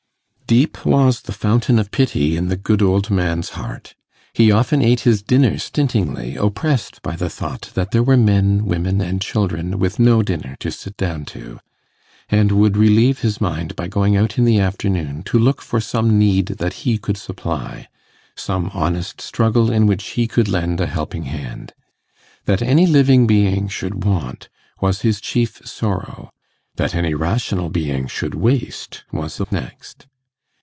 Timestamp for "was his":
24.81-25.21